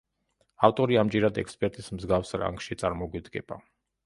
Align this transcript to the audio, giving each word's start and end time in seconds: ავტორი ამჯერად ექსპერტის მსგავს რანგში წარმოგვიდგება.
ავტორი 0.69 0.97
ამჯერად 1.01 1.37
ექსპერტის 1.43 1.93
მსგავს 1.99 2.35
რანგში 2.45 2.79
წარმოგვიდგება. 2.85 3.61